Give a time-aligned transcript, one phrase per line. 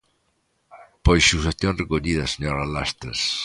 [1.05, 3.21] Pois suxestión recollida, señora Lastres.